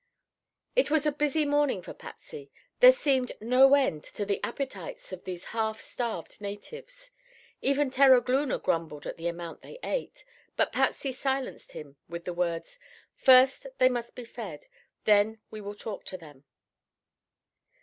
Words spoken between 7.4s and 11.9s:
Even Terogloona grumbled at the amount they ate, but Patsy silenced